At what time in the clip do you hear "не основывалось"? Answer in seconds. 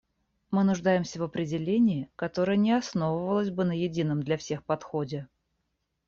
2.57-3.51